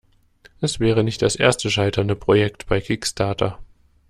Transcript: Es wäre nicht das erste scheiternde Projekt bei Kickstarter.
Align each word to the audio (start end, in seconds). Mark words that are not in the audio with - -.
Es 0.61 0.79
wäre 0.79 1.03
nicht 1.03 1.21
das 1.21 1.35
erste 1.35 1.69
scheiternde 1.69 2.15
Projekt 2.15 2.65
bei 2.65 2.81
Kickstarter. 2.81 3.59